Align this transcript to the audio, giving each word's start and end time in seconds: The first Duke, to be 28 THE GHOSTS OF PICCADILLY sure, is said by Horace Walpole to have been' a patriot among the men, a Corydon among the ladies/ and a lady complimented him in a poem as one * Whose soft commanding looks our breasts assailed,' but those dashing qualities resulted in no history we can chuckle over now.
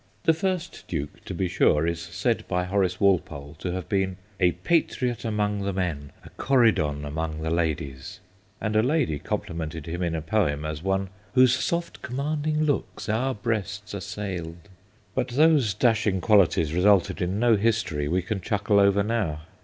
The 0.23 0.33
first 0.33 0.85
Duke, 0.87 1.23
to 1.25 1.35
be 1.35 1.45
28 1.45 1.45
THE 1.45 1.45
GHOSTS 1.45 1.55
OF 1.59 1.59
PICCADILLY 1.59 1.85
sure, 1.85 1.87
is 1.91 2.01
said 2.01 2.47
by 2.47 2.63
Horace 2.63 2.99
Walpole 2.99 3.55
to 3.59 3.71
have 3.73 3.87
been' 3.87 4.17
a 4.39 4.53
patriot 4.53 5.23
among 5.23 5.61
the 5.61 5.73
men, 5.73 6.11
a 6.25 6.31
Corydon 6.43 7.05
among 7.05 7.41
the 7.43 7.51
ladies/ 7.51 8.19
and 8.59 8.75
a 8.75 8.81
lady 8.81 9.19
complimented 9.19 9.85
him 9.85 10.01
in 10.01 10.15
a 10.15 10.21
poem 10.23 10.65
as 10.65 10.81
one 10.81 11.09
* 11.21 11.33
Whose 11.35 11.53
soft 11.53 12.01
commanding 12.01 12.63
looks 12.63 13.09
our 13.09 13.35
breasts 13.35 13.93
assailed,' 13.93 14.69
but 15.13 15.27
those 15.27 15.75
dashing 15.75 16.19
qualities 16.19 16.73
resulted 16.73 17.21
in 17.21 17.39
no 17.39 17.55
history 17.55 18.07
we 18.07 18.23
can 18.23 18.41
chuckle 18.41 18.79
over 18.79 19.03
now. 19.03 19.41